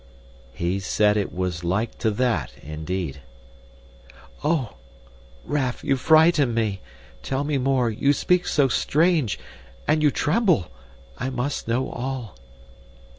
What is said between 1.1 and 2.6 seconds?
it was like to that,